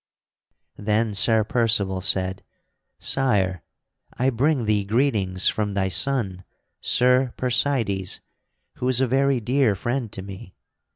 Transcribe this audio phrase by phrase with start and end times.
[0.79, 2.43] Then Sir Percival said:
[2.97, 3.61] "Sire,
[4.15, 6.43] I bring thee greetings from thy son,
[6.79, 8.19] Sir Percydes,
[8.77, 10.55] who is a very dear friend to me.